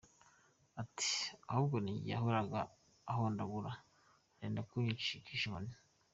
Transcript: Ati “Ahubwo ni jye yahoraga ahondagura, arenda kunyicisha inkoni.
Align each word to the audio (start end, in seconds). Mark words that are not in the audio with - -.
Ati 0.81 1.11
“Ahubwo 1.51 1.75
ni 1.83 1.93
jye 2.01 2.09
yahoraga 2.13 2.59
ahondagura, 3.11 3.71
arenda 4.35 4.61
kunyicisha 4.69 5.45
inkoni. 5.47 5.73